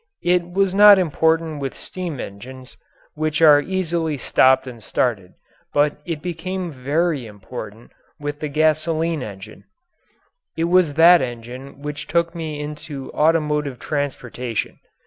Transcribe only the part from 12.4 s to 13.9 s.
into automotive